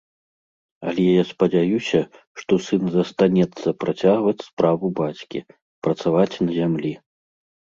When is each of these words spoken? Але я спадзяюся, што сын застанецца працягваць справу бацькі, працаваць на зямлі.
Але 0.91 1.03
я 1.07 1.23
спадзяюся, 1.31 2.01
што 2.39 2.53
сын 2.67 2.83
застанецца 2.97 3.75
працягваць 3.85 4.45
справу 4.49 4.85
бацькі, 5.01 5.39
працаваць 5.89 6.35
на 6.49 6.53
зямлі. 6.59 6.93